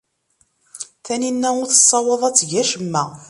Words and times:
Taninna 1.05 1.49
ur 1.59 1.67
tessawaḍ 1.67 2.21
ad 2.25 2.35
teg 2.37 2.51
acemma. 2.61 3.03